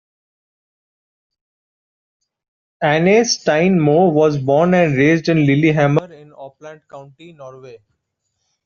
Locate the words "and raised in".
4.73-5.45